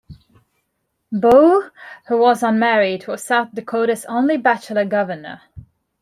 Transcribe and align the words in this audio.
Boe, 1.11 1.69
who 2.07 2.17
was 2.17 2.41
unmarried, 2.41 3.05
was 3.05 3.23
South 3.23 3.53
Dakota's 3.53 4.03
only 4.05 4.35
bachelor 4.35 4.83
governor. 4.83 5.41